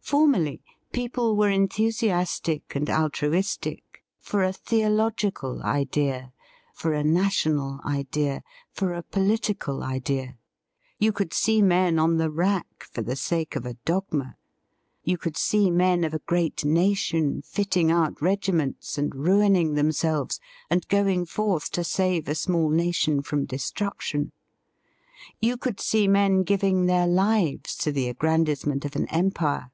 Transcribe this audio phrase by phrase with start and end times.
[0.00, 6.32] Formerly, people were enthusiastic and altruistic for a theological idea,
[6.72, 8.42] for a national idea,
[8.72, 10.38] for a political idea.
[10.98, 14.36] You could see men on the rack for the sake of a dogma;
[15.04, 20.40] you could see men of a great nation fitting out regiments and ruin ing themselves
[20.70, 24.32] and going forth to save a small nation from destruction.
[25.38, 29.70] You could see men giving their lives to the aggrandisement of an empire.